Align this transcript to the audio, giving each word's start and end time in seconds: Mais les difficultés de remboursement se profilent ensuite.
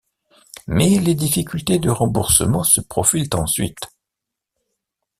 Mais 0.65 0.97
les 0.97 1.13
difficultés 1.13 1.77
de 1.77 1.91
remboursement 1.91 2.63
se 2.63 2.81
profilent 2.81 3.29
ensuite. 3.35 3.85